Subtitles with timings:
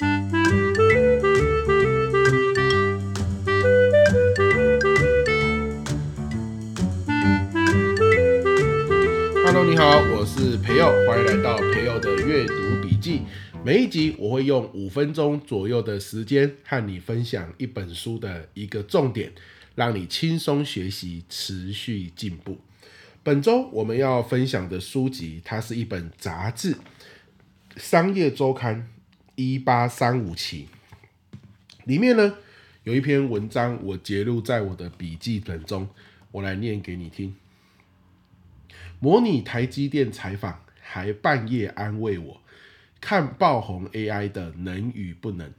[0.00, 0.08] Hello，
[9.68, 13.24] 你好，我是培佑，欢迎来到培佑的阅读笔记。
[13.62, 19.30] 每一集我会用五分钟左右的时间和你分享一本书的一个重点，
[19.74, 22.56] 让你轻松学习，持续进步。
[23.22, 26.72] 本周我们要分享的书籍，它是一本杂志，
[27.76, 28.76] 《商业周刊》
[29.40, 30.66] 一八三五期，
[31.84, 32.36] 里面呢
[32.82, 35.88] 有一篇文章，我截录在我的笔记本中，
[36.30, 37.34] 我来念给你听。
[38.98, 42.42] 模拟台积电采访，还半夜安慰我，
[43.00, 45.50] 看爆红 AI 的能与不能。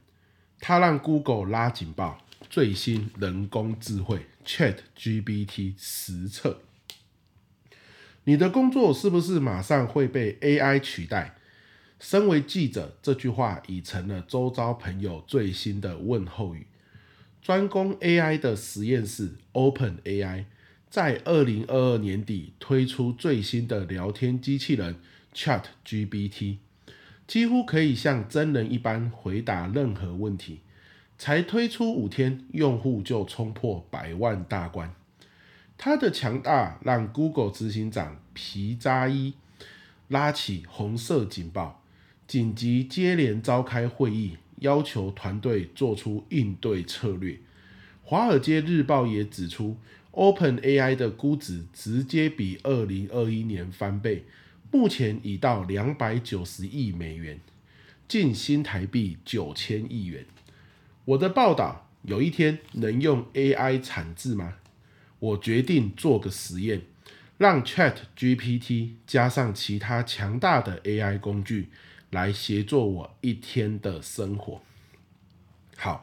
[0.60, 6.60] 他让 Google 拉警报，最新人工智慧 ChatGPT 实测。
[8.22, 11.34] 你的工作是不是马上会被 AI 取代？
[12.02, 16.66] 身为记者，这句话已成了周遭朋友最新的问候语。
[17.40, 20.46] 专攻 AI 的实验室 OpenAI。
[20.90, 24.96] 在二零二二年底推出最新的聊天机器人
[25.32, 26.56] ChatGPT，
[27.26, 30.60] 几乎可以像真人一般回答任何问题。
[31.16, 34.92] 才推出五天，用户就冲破百万大关。
[35.78, 39.34] 它的强大让 Google 执行长皮扎伊
[40.08, 41.81] 拉起红色警报，
[42.26, 47.38] 紧急接连召开会议，要求团队做出应对策略。
[48.02, 49.76] 华尔街日报也指出。
[50.14, 54.26] OpenAI 的估值直接比二零二一年翻倍，
[54.70, 57.40] 目前已到两百九十亿美元，
[58.06, 60.26] 近新台币九千亿元。
[61.06, 64.58] 我的报道有一天能用 AI 产字吗？
[65.18, 66.82] 我决定做个实验，
[67.38, 71.70] 让 ChatGPT 加上其他强大的 AI 工具
[72.12, 74.62] 来协助我一天的生活。
[75.76, 76.02] 好，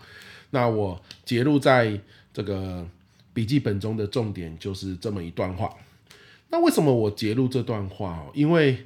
[0.51, 1.99] 那我截录在
[2.31, 2.87] 这个。
[3.31, 5.73] 笔记本中的重点就是这么一段话。
[6.49, 8.31] 那为什么我截录这段话哦？
[8.33, 8.85] 因为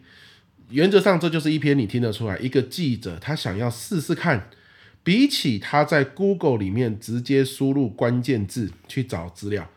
[0.69, 4.49] 原则上这就是一篇你听得出来，一个记者他想要试试看，
[5.03, 9.67] 比起他在 Google 里面直接输入关键字去找资料，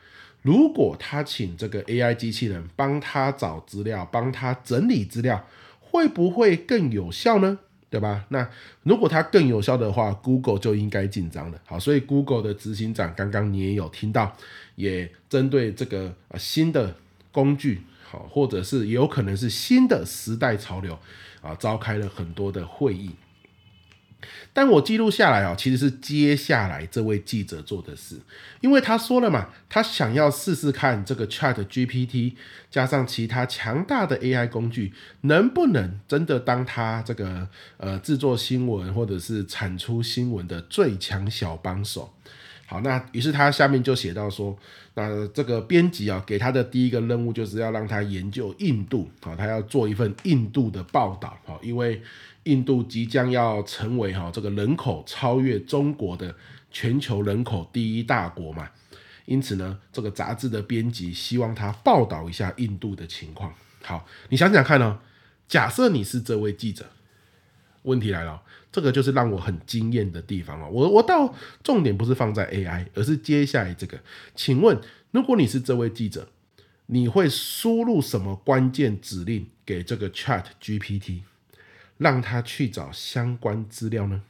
[0.43, 5.47] 如果他请这个 AI 机器人帮他找资料，帮他整理资料，
[5.91, 7.59] 会不会更有效呢？
[7.89, 8.27] 对吧？
[8.31, 8.47] 那
[8.83, 11.59] 如果它更有效的话，Google 就应该紧张了。
[11.65, 14.37] 好，所以 Google 的执行长刚刚你也有听到，
[14.75, 16.95] 也针对这个新的
[17.31, 20.99] 工具，好，或者是有可能是新的时代潮流
[21.41, 23.13] 啊，召开了很多的会议。
[24.53, 28.17] 但我记录下来哦，其实是接下来这位记者做的事，
[28.61, 32.35] 因为他说了嘛，他想要试试看这个 ChatGPT
[32.71, 34.93] 加上其他强大的 AI 工具，
[35.23, 42.13] 能不能真的当他这个呃制作新闻或者是产出新闻的最强小帮手。
[42.67, 44.57] 好，那于是他下面就写到说，
[44.95, 52.01] 那这个编辑啊给他的第一个任务就是要让他研究印度，好，他要做一份印度的报道，好，因为。
[52.47, 56.35] 印度即将要成为哈这个人口超越中国的
[56.71, 58.71] 全球人口第一大国嘛，
[59.25, 63.53] 因此呢，这个杂志的编辑希望他报道一下印度的情况。
[63.83, 64.99] 好，你想想看呢？
[65.49, 66.87] 假设你是这位记者，
[67.83, 68.43] 问题来了，
[68.73, 70.69] 这个就是让我很惊艳的地方哦。
[70.71, 74.01] 我我到重点不是放在 AI，而是接下来这个。
[74.35, 74.81] 请问，
[75.13, 76.29] 如果你是这位记者，
[76.87, 81.21] 你会输入什么关键指令给这个 ChatGPT？
[81.99, 84.23] 让他去找相关资料呢，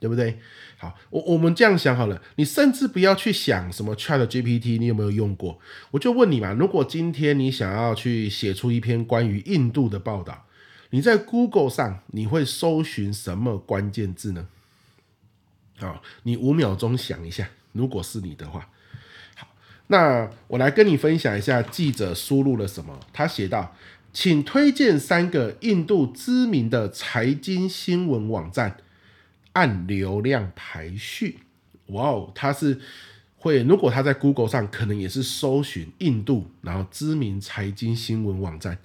[0.00, 0.38] 对不对？
[0.78, 5.60] 好，我我们这样想好了，你甚至不要去想什么 ChatGPT，你有没有用过？
[5.92, 10.46] 我就问你嘛，如果今天你想要去写出一篇关于印度的报道，
[10.90, 14.48] 你在 Google 上你会搜寻什么关键字呢？
[15.78, 18.68] 好，你五秒钟想一下，如果是你的话，
[19.36, 19.46] 好，
[19.86, 23.76] 那我来跟你分享一下记者输入了什么，他写道。
[24.12, 28.76] 请推荐三个印度知名的财经新闻网站，
[29.52, 31.38] 按流量排序。
[31.86, 32.78] 哇哦，他是
[33.36, 38.78] 会，如果他在 Google 上，可能也是搜寻印度，然后知名财经新闻网站。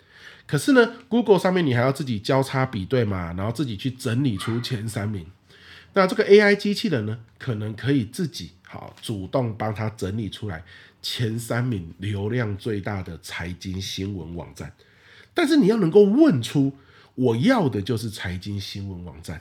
[0.46, 5.26] 可是呢，Google 上面你还要自己交叉比对嘛，然后自己去整理出前三名。
[5.94, 10.64] 那这个 AI 机器人呢，可能可以自己好主动帮他整理出来
[11.02, 14.72] 前三名流量最大的财经新闻网站。
[15.38, 16.74] 但是你要能够问出
[17.14, 19.40] 我要的就是财经新闻网站，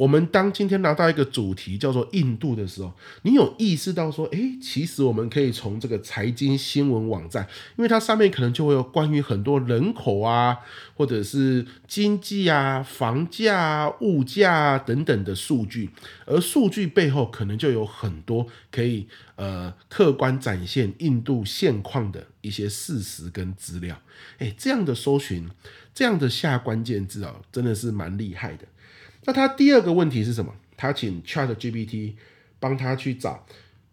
[0.00, 10.56] 我们当今天拿到一个主题叫做印度的时候，你有意识到说，诶，其实我们可以从这个财经新闻网站，因为它上面可能就会有关于很多人口啊，
[10.94, 15.90] 或者是经济啊、房价啊、物价啊等等的数据，
[16.24, 19.06] 而数据背后可能就有很多可以
[19.36, 24.00] 呃客观展现印度现况的一些事实跟资料。
[24.38, 25.50] 诶，这样的搜寻，
[25.92, 28.64] 这样的下关键字啊，真的是蛮厉害的。
[29.24, 30.54] 那他第二个问题是什么？
[30.76, 32.14] 他请 ChatGPT
[32.58, 33.46] 帮他去找，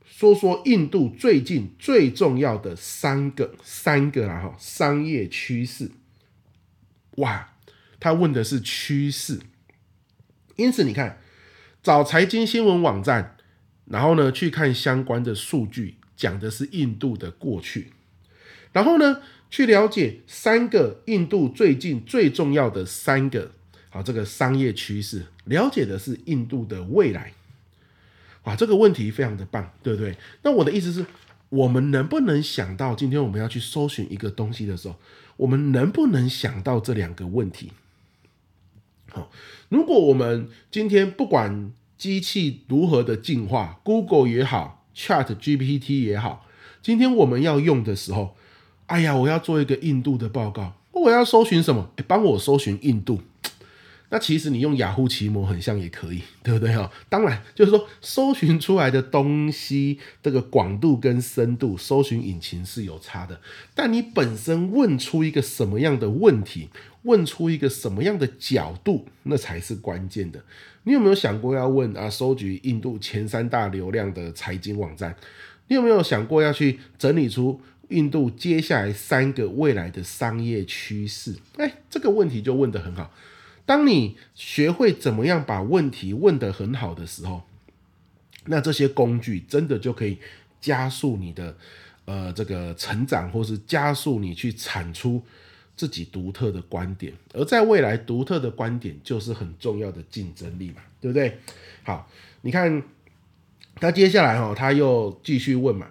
[0.05, 5.91] 说说印度最近最重要的三个三个啊哈商业趋势。
[7.17, 7.49] 哇，
[7.99, 9.41] 他问的是趋势，
[10.55, 11.19] 因此你看，
[11.83, 13.35] 找财经新闻网站，
[13.85, 17.91] 然后呢去看相关的数据，讲的是印度的过去，
[18.71, 23.56] 然后呢去了解三个印度最近最重要的三个。
[23.97, 27.33] 啊，这个商业趋势了解的是印度的未来，
[28.43, 30.15] 啊，这个问题非常的棒，对不对？
[30.43, 31.03] 那我的意思是，
[31.49, 34.95] 我们能不能想到今天我们要去搜寻一个东西的时候，
[35.37, 37.71] 我们能不能想到这两个问题？
[39.09, 39.31] 好，
[39.69, 46.45] 如果我们今天不管机器如何的进化，Google 也好，ChatGPT 也好，
[46.83, 48.35] 今天我们要用的时候，
[48.85, 51.89] 哎呀，我要做一个印度的报告，我要搜寻什么？
[52.05, 53.23] 帮我搜寻印度。
[54.09, 56.89] 那其实你用雅虎奇摩很像也可以，对不对哈？
[57.09, 63.41] 当然，就是说搜寻出来的东西这个广度跟深度，搜寻引擎是有差的。
[63.75, 66.69] 但你本身问出一个什么样的问题，
[67.03, 70.41] 问出一个什么样的角度，那才是关键的。
[70.83, 72.09] 你有没有想过要问啊？
[72.09, 75.13] 收集印度前三大流量的财经网站，
[75.67, 81.35] 你有没有想过要去整理出印度接下来三个未来的商业趋势？
[81.57, 83.11] 哎，这个问题就问得很好。
[83.67, 87.43] 当你学会怎么样把问题问得很好的时候，
[88.45, 90.17] 那这些工具真的就可以
[90.61, 91.55] 加速你的
[92.05, 95.21] 呃这个成长，或是加速你去产出
[95.75, 97.13] 自己独特的观点。
[97.33, 101.37] 而在未来，独特的观点就是很重要的竞争力嘛，对不对？
[101.83, 102.09] 好，
[102.41, 102.81] 你看
[103.75, 105.87] 他接下来哈，他又继续问嘛，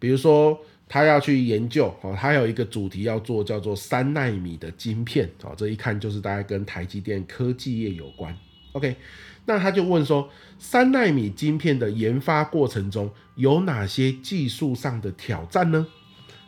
[0.00, 0.58] 比如说。
[0.88, 8.34] 他要去研究哦，他有一个主题要做，叫做三纳米的晶片哦，这一看就是大概跟台积电科技业有关。
[8.72, 8.96] OK，
[9.44, 15.86] 那他就问说，三纳米晶片的研发过程中有哪些技术上的挑战呢？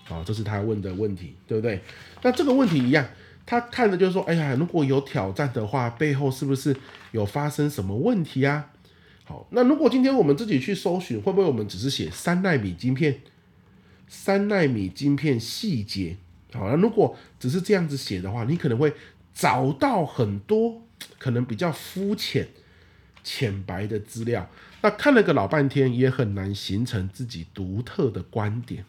[0.05, 1.81] 好，这是他问的问题，对不对？
[2.23, 3.07] 那这个问题一样，
[3.45, 6.75] 他看的就是说，哎呀，如果有挑战的话，背后是不是
[7.13, 8.71] 有发生什么问题啊？
[9.25, 13.21] 好，那如果今天我们自己去搜寻，会不会我们只是写三纳米晶片？
[14.13, 16.17] 三纳米晶片细节，
[16.53, 18.93] 好，那如果只是这样子写的话，你可能会
[19.33, 20.83] 找到很多
[21.17, 22.49] 可能比较肤浅、
[23.23, 24.51] 浅白的资料，
[24.83, 28.85] 那看了个老半天，也很难形成自己独特的观点。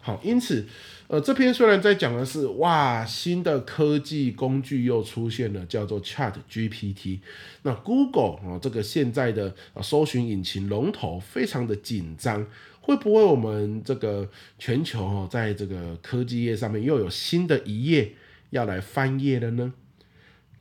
[0.00, 0.64] 好，因此，
[1.08, 7.18] 呃，这篇虽然在讲的是哇，新的科技工具又出现了，叫做 Chat GPT。
[7.62, 9.52] 那 Google 啊，这个现在的
[9.82, 12.46] 搜寻引擎龙头非常的紧张。
[12.82, 14.28] 会不会我们这个
[14.58, 18.14] 全球哦，在这个科技业上面又有新的一页
[18.50, 19.72] 要来翻页了呢？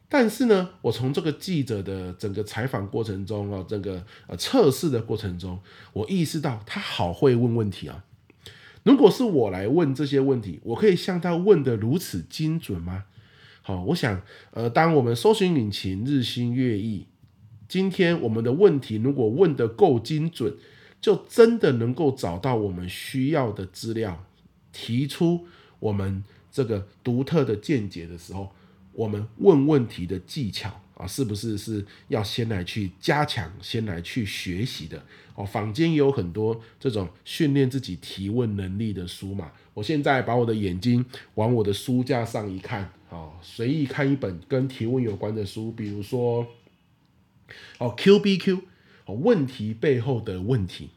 [0.10, 5.60] 但是呢，我从这个记者的整个采访过程中啊，这个呃测试的过程中，
[5.94, 8.04] 我意识到他好会问问题啊。
[8.83, 13.06] 如果是我来问这些问题，我可以像他问得如此精准吗？
[13.62, 17.07] 好，我想呃，当我们搜寻引擎日新月异，
[17.68, 20.55] 今天我们的问题如果问得够精准。
[21.01, 24.25] 就真的能够找到我们需要的资料，
[24.72, 25.48] 提出
[25.79, 28.51] 我们这个独特的见解的时候，
[28.91, 35.01] 我们问问题的技巧啊，是不是是要先来去加强，先来去学习的？
[35.36, 39.51] 哦，坊间也有很多这种训练自己提问能力的书嘛。
[39.74, 46.46] 我现在把我的眼睛往我的书架上一看，哦，随意看一本跟提问有关的书，比如说，
[47.77, 48.60] 哦，QBQ。
[49.12, 50.89] 问题背后的问题，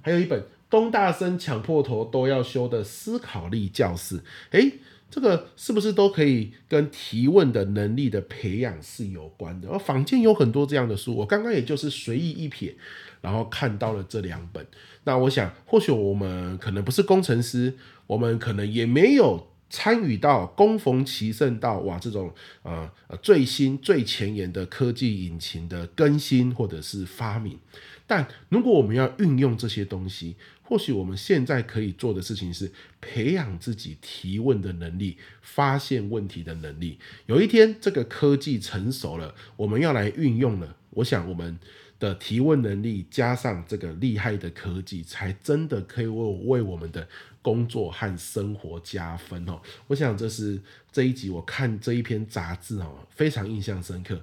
[0.00, 4.20] 还有一本东大生抢破头都要修的思考力教室。
[4.50, 4.74] 诶，
[5.10, 9.68] 这个是不是都可以跟提问的能力的培养是有关的？
[9.68, 12.72] 而坊间有很多这样的书，我刚刚也就是随意一瞥，
[13.20, 14.66] 然后看到了这两本。
[15.04, 17.74] 那我想，或许我们可能不是工程师，
[18.06, 19.48] 我们可能也没有。
[19.72, 22.30] 参与到攻逢其胜到哇这种
[22.62, 22.90] 呃
[23.22, 27.58] 最新最前沿的科技引擎的更新或者是发明，
[28.06, 36.98] 但如果我们要运用这些东西，或许我们现在可以做的事情是培养自己提问的能力，发现问题的能力。
[37.24, 41.58] 有一天这个科技成熟了，我们要来运用了，我想我们
[42.02, 47.06] 的提问能力加上这个厉害的科技，才真的可以为为我们的
[47.40, 49.62] 工作和生活加分哦。
[49.86, 54.20] 我想这是这一集我看这一篇杂志哦，非常印象深刻，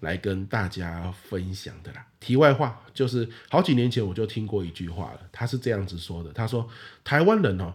[0.00, 2.06] 来跟大家分享的啦。
[2.20, 6.68] 题外话就是，好几年前我就听过一句话了，他是这样子说的：他说
[7.02, 7.72] 台湾人哦，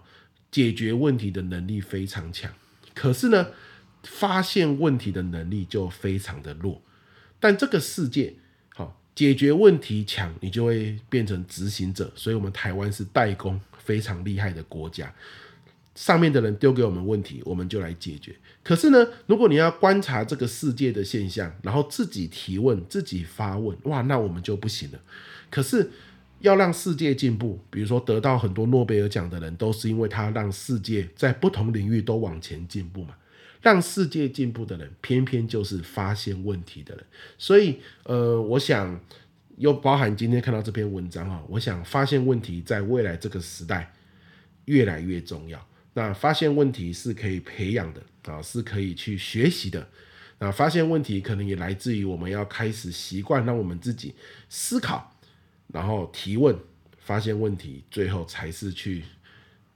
[0.51, 2.51] 解决问题的能力非常强，
[2.93, 3.47] 可是呢，
[4.03, 6.83] 发现问题的能力就非常的弱。
[7.39, 8.35] 但这个世界，
[9.17, 12.11] 解决问题强，你就会变成执行者。
[12.15, 15.11] 所以，我们台湾是代工非常厉害的国家。
[15.95, 18.35] 上面的人丢给我们问题，我们就来解决。
[18.61, 24.99] 可是呢，如果你要观察这个世界的现象，然后自己提问、自己发问，哇，那我们就不行了。
[25.49, 25.89] 可是
[26.41, 33.15] 要让世界进步，比如说得到很多诺贝尔奖的人，都是因为他让世界在不同领域都往前进步嘛。
[33.61, 37.03] 让世界进步的人，偏偏就是发现问题的人。
[37.37, 38.99] 所以，呃，我想
[39.57, 43.93] 又包含今天看到这篇文章啊，我想发现问题在未来这个时代
[44.65, 45.67] 越来越重要。
[45.93, 49.87] 那发现问题是可以培养的啊，是可以去学习的。
[50.39, 54.13] 那发现问题可能也来自于我们要开始习惯，让我们自己
[54.47, 55.17] 思考，
[55.73, 56.55] 然后提问，
[56.99, 59.03] 发现问题，最后才是去。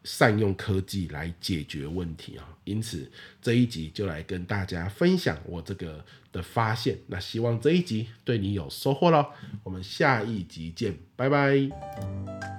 [0.03, 3.09] 善用科技来解决问题啊，因此
[3.41, 6.97] 这一集就来跟大家分享我这个的发现。
[7.07, 9.27] 那希望这一集对你有收获喽，
[9.63, 12.50] 我们下一集见，拜拜。